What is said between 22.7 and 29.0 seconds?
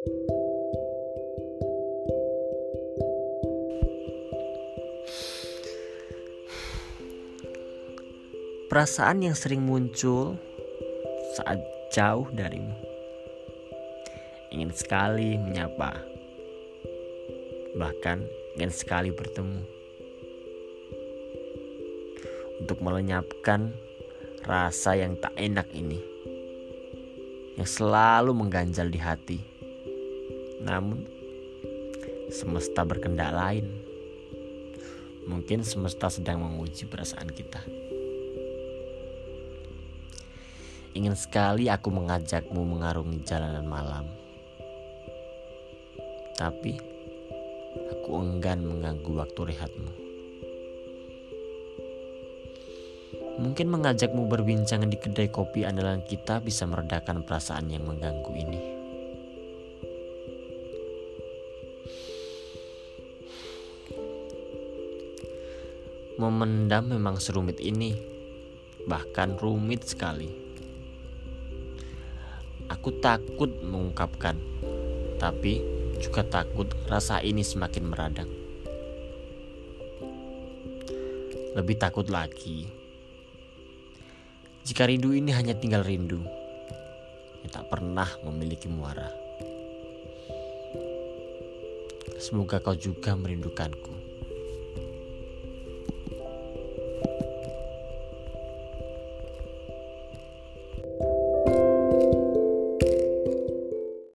melenyapkan rasa yang tak enak ini. Yang selalu mengganjal di